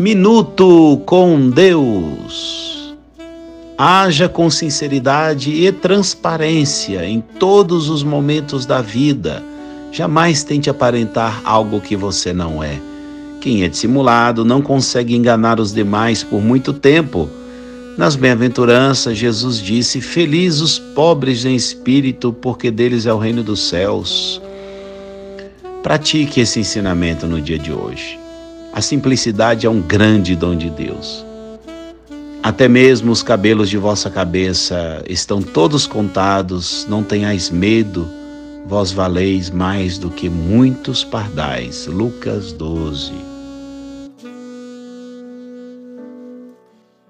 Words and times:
Minuto 0.00 1.02
com 1.04 1.50
Deus. 1.50 2.96
Haja 3.76 4.30
com 4.30 4.48
sinceridade 4.48 5.50
e 5.50 5.70
transparência 5.70 7.04
em 7.04 7.20
todos 7.20 7.90
os 7.90 8.02
momentos 8.02 8.64
da 8.64 8.80
vida. 8.80 9.42
Jamais 9.92 10.42
tente 10.42 10.70
aparentar 10.70 11.42
algo 11.44 11.82
que 11.82 11.96
você 11.96 12.32
não 12.32 12.64
é. 12.64 12.80
Quem 13.42 13.62
é 13.62 13.68
dissimulado 13.68 14.42
não 14.42 14.62
consegue 14.62 15.14
enganar 15.14 15.60
os 15.60 15.70
demais 15.70 16.24
por 16.24 16.40
muito 16.40 16.72
tempo. 16.72 17.28
Nas 17.98 18.16
bem-aventuranças, 18.16 19.18
Jesus 19.18 19.60
disse: 19.60 20.00
Felizes 20.00 20.62
os 20.62 20.78
pobres 20.78 21.44
em 21.44 21.54
espírito, 21.54 22.32
porque 22.32 22.70
deles 22.70 23.04
é 23.04 23.12
o 23.12 23.18
reino 23.18 23.42
dos 23.42 23.68
céus. 23.68 24.40
Pratique 25.82 26.40
esse 26.40 26.58
ensinamento 26.58 27.26
no 27.26 27.38
dia 27.38 27.58
de 27.58 27.70
hoje. 27.70 28.29
A 28.72 28.80
simplicidade 28.80 29.66
é 29.66 29.70
um 29.70 29.80
grande 29.80 30.36
dom 30.36 30.56
de 30.56 30.70
Deus. 30.70 31.24
Até 32.42 32.68
mesmo 32.68 33.12
os 33.12 33.22
cabelos 33.22 33.68
de 33.68 33.76
vossa 33.76 34.08
cabeça 34.08 35.02
estão 35.08 35.42
todos 35.42 35.86
contados, 35.86 36.86
não 36.88 37.02
tenhais 37.02 37.50
medo, 37.50 38.08
vós 38.66 38.92
valeis 38.92 39.50
mais 39.50 39.98
do 39.98 40.08
que 40.08 40.28
muitos 40.28 41.04
pardais. 41.04 41.86
Lucas 41.86 42.52
12. 42.52 43.29